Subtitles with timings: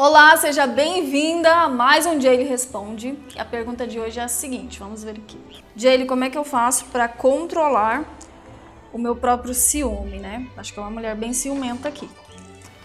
[0.00, 3.18] Olá, seja bem-vinda a mais um Jaylee Responde.
[3.36, 5.36] A pergunta de hoje é a seguinte, vamos ver aqui.
[5.74, 8.08] Jaylee, como é que eu faço para controlar
[8.92, 10.46] o meu próprio ciúme, né?
[10.56, 12.08] Acho que é uma mulher bem ciumenta aqui.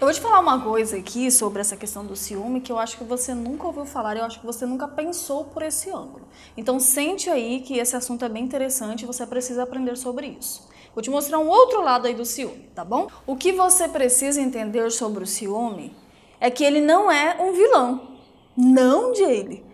[0.00, 2.98] Eu vou te falar uma coisa aqui sobre essa questão do ciúme que eu acho
[2.98, 6.26] que você nunca ouviu falar, eu acho que você nunca pensou por esse ângulo.
[6.56, 10.68] Então sente aí que esse assunto é bem interessante e você precisa aprender sobre isso.
[10.92, 13.06] Vou te mostrar um outro lado aí do ciúme, tá bom?
[13.24, 15.94] O que você precisa entender sobre o ciúme
[16.44, 18.18] é que ele não é um vilão.
[18.54, 19.64] Não de ele.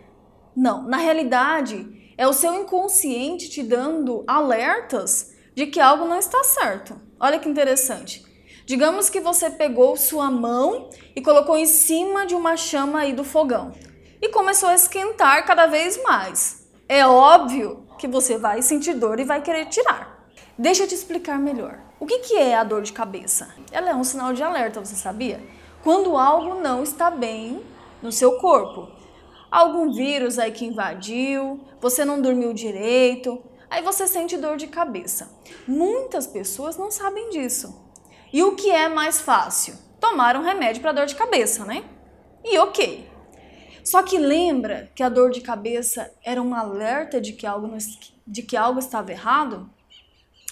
[0.54, 6.45] Não, na realidade, é o seu inconsciente te dando alertas de que algo não está
[6.45, 6.95] certo.
[7.18, 8.24] Olha que interessante.
[8.64, 13.24] Digamos que você pegou sua mão e colocou em cima de uma chama aí do
[13.24, 13.73] fogão
[14.23, 16.70] e começou a esquentar cada vez mais.
[16.88, 20.24] É óbvio que você vai sentir dor e vai querer tirar.
[20.56, 21.80] Deixa eu te explicar melhor.
[21.98, 23.52] O que, que é a dor de cabeça?
[23.73, 25.40] Ela é um sinal de alerta, você sabia?
[25.82, 27.62] Quando algo não está bem
[28.02, 28.88] no seu corpo.
[29.50, 35.30] Algum vírus aí que invadiu, você não dormiu direito, aí você sente dor de cabeça.
[35.66, 37.82] Muitas pessoas não sabem disso.
[38.32, 39.74] E o que é mais fácil?
[39.98, 41.84] Tomar um remédio para dor de cabeça, né?
[42.44, 43.09] E ok.
[43.82, 47.76] Só que lembra que a dor de cabeça era um alerta de que algo,
[48.26, 49.68] de que algo estava errado?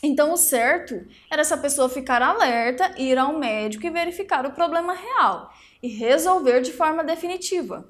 [0.03, 4.95] Então, o certo era essa pessoa ficar alerta, ir ao médico e verificar o problema
[4.95, 7.89] real e resolver de forma definitiva.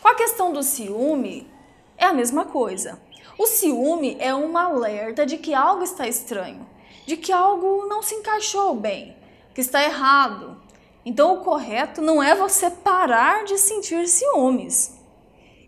[0.00, 1.50] Com a questão do ciúme,
[1.96, 3.00] é a mesma coisa.
[3.38, 6.68] O ciúme é um alerta de que algo está estranho,
[7.06, 9.16] de que algo não se encaixou bem,
[9.52, 10.62] que está errado.
[11.04, 14.98] Então, o correto não é você parar de sentir ciúmes,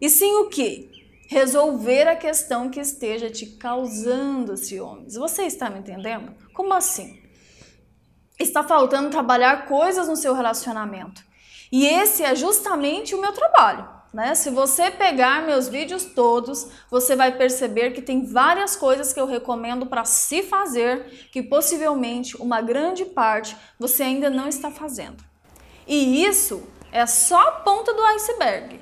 [0.00, 0.95] e sim o que?
[1.26, 5.14] Resolver a questão que esteja te causando ciúmes.
[5.14, 6.32] Você está me entendendo?
[6.54, 7.22] Como assim?
[8.38, 11.24] Está faltando trabalhar coisas no seu relacionamento.
[11.72, 13.96] E esse é justamente o meu trabalho.
[14.12, 14.34] Né?
[14.34, 19.26] Se você pegar meus vídeos todos, você vai perceber que tem várias coisas que eu
[19.26, 25.22] recomendo para se fazer, que possivelmente uma grande parte você ainda não está fazendo.
[25.86, 28.80] E isso é só a ponta do iceberg.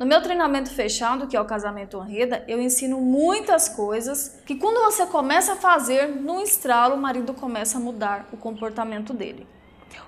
[0.00, 4.80] No meu treinamento fechado, que é o Casamento Honreda, eu ensino muitas coisas que quando
[4.80, 9.46] você começa a fazer, no estralo, o marido começa a mudar o comportamento dele.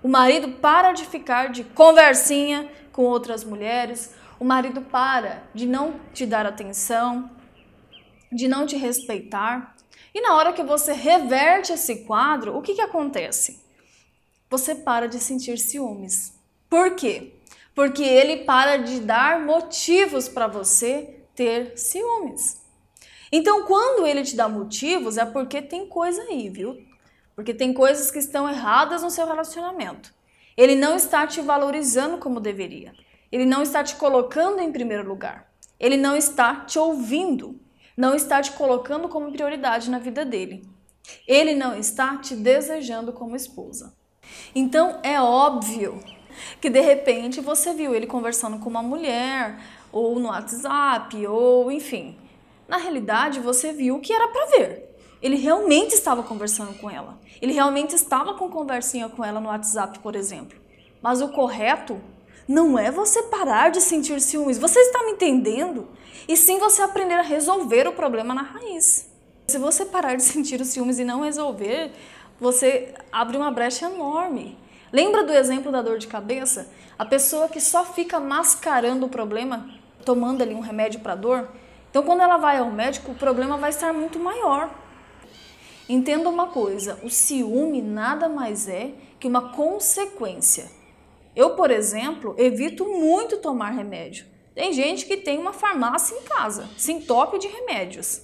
[0.03, 6.01] O marido para de ficar de conversinha com outras mulheres, o marido para de não
[6.15, 7.31] te dar atenção,
[8.33, 9.77] de não te respeitar.
[10.15, 13.63] E na hora que você reverte esse quadro, o que, que acontece?
[14.49, 16.33] Você para de sentir ciúmes.
[16.71, 17.35] Por quê?
[17.75, 22.61] Porque ele para de dar motivos para você ter ciúmes.
[23.31, 26.77] Então, quando ele te dá motivos, é porque tem coisa aí, viu?
[27.35, 30.13] Porque tem coisas que estão erradas no seu relacionamento.
[30.57, 32.93] Ele não está te valorizando como deveria.
[33.31, 35.51] Ele não está te colocando em primeiro lugar.
[35.81, 37.59] Ele não está te ouvindo.
[37.97, 40.63] Não está te colocando como prioridade na vida dele.
[41.27, 43.95] Ele não está te desejando como esposa.
[44.55, 46.03] Então é óbvio
[46.61, 49.59] que de repente você viu ele conversando com uma mulher,
[49.93, 52.17] ou no WhatsApp, ou enfim.
[52.67, 54.97] Na realidade, você viu o que era para ver.
[55.21, 57.19] Ele realmente estava conversando com ela.
[57.41, 60.59] Ele realmente estava com conversinha com ela no WhatsApp, por exemplo.
[61.01, 62.01] Mas o correto
[62.49, 64.59] não é você parar de sentir ciúmes.
[64.59, 65.89] Você está me entendendo?
[66.27, 69.11] E sim você aprender a resolver o problema na raiz.
[69.47, 71.93] Se você parar de sentir os ciúmes e não resolver,
[72.41, 74.59] você abre uma brecha enorme.
[74.93, 76.71] Lembra do exemplo da dor de cabeça?
[76.99, 79.69] A pessoa que só fica mascarando o problema,
[80.05, 81.49] tomando ali um remédio para dor.
[81.91, 84.71] Então, quando ela vai ao médico, o problema vai estar muito maior.
[85.89, 90.71] Entenda uma coisa: o ciúme nada mais é que uma consequência
[91.35, 94.27] eu, por exemplo, evito muito tomar remédio.
[94.55, 98.23] Tem gente que tem uma farmácia em casa, se entope de remédios.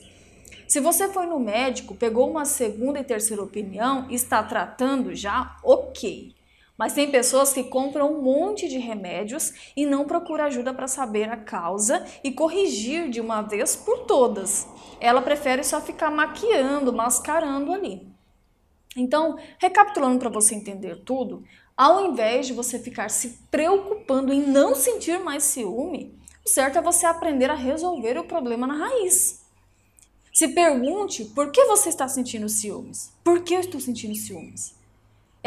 [0.66, 5.56] Se você foi no médico, pegou uma segunda e terceira opinião e está tratando já,
[5.64, 6.34] ok.
[6.78, 11.28] Mas tem pessoas que compram um monte de remédios e não procuram ajuda para saber
[11.28, 14.68] a causa e corrigir de uma vez por todas.
[15.00, 18.06] Ela prefere só ficar maquiando, mascarando ali.
[18.96, 21.42] Então, recapitulando para você entender tudo,
[21.76, 26.16] ao invés de você ficar se preocupando em não sentir mais ciúme,
[26.46, 29.44] o certo é você aprender a resolver o problema na raiz.
[30.32, 33.12] Se pergunte por que você está sentindo ciúmes.
[33.24, 34.77] Por que eu estou sentindo ciúmes?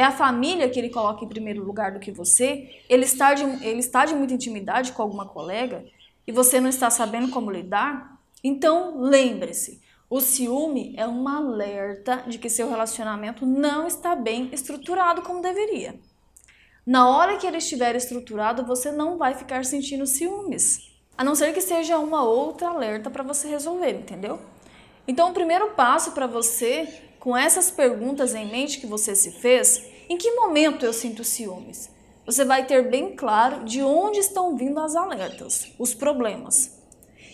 [0.02, 2.82] É a família que ele coloca em primeiro lugar do que você?
[2.90, 5.86] Ele está de, ele está de muita intimidade com alguma colega
[6.26, 8.20] e você não está sabendo como lidar?
[8.44, 15.22] Então, lembre-se, o ciúme é um alerta de que seu relacionamento não está bem estruturado
[15.22, 15.94] como deveria.
[16.84, 20.92] Na hora que ele estiver estruturado, você não vai ficar sentindo ciúmes.
[21.16, 24.42] A não ser que seja uma outra alerta para você resolver, entendeu?
[25.08, 26.88] Então, o primeiro passo para você,
[27.20, 31.90] com essas perguntas em mente que você se fez, em que momento eu sinto ciúmes?
[32.26, 36.80] Você vai ter bem claro de onde estão vindo as alertas, os problemas.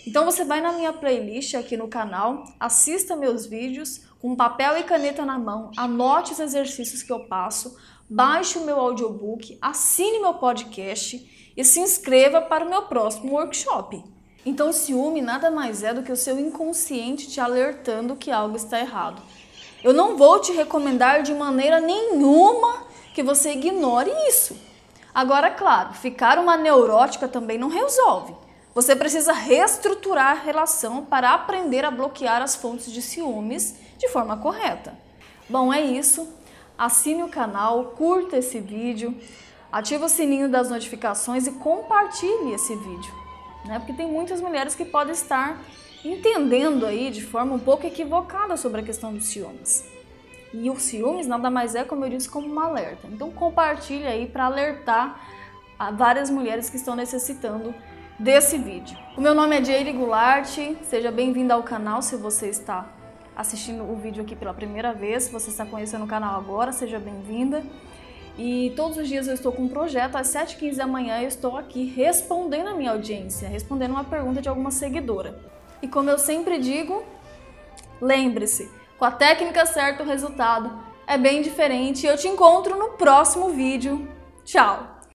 [0.08, 4.84] Então você vai na minha playlist aqui no canal, assista meus vídeos com papel e
[4.84, 7.78] caneta na mão, anote os exercícios que eu passo,
[8.10, 14.02] baixe o meu audiobook, assine meu podcast e se inscreva para o meu próximo workshop.
[14.48, 18.80] Então, ciúme nada mais é do que o seu inconsciente te alertando que algo está
[18.80, 19.22] errado.
[19.84, 24.58] Eu não vou te recomendar de maneira nenhuma que você ignore isso.
[25.14, 28.34] Agora, claro, ficar uma neurótica também não resolve.
[28.74, 34.38] Você precisa reestruturar a relação para aprender a bloquear as fontes de ciúmes de forma
[34.38, 34.98] correta.
[35.50, 36.26] Bom, é isso.
[36.78, 39.14] Assine o canal, curta esse vídeo,
[39.70, 43.27] ative o sininho das notificações e compartilhe esse vídeo,
[43.68, 43.80] né?
[43.80, 45.62] Porque tem muitas mulheres que podem estar
[46.04, 49.86] entendendo aí de forma um pouco equivocada sobre a questão dos ciúmes.
[50.54, 53.08] E o ciúmes nada mais é, como eu disse, como um alerta.
[53.08, 55.20] Então compartilhe aí para alertar
[55.78, 57.74] a várias mulheres que estão necessitando
[58.18, 58.98] desse vídeo.
[59.16, 62.90] O meu nome é Jaylee Goulart, seja bem-vindo ao canal se você está
[63.36, 66.98] assistindo o vídeo aqui pela primeira vez, se você está conhecendo o canal agora, seja
[66.98, 67.64] bem-vinda.
[68.38, 71.58] E todos os dias eu estou com um projeto, às 7h15 da manhã eu estou
[71.58, 75.40] aqui respondendo a minha audiência, respondendo uma pergunta de alguma seguidora.
[75.82, 77.04] E como eu sempre digo,
[78.00, 80.72] lembre-se, com a técnica certa o resultado
[81.08, 82.06] é bem diferente.
[82.06, 84.08] Eu te encontro no próximo vídeo.
[84.44, 84.97] Tchau!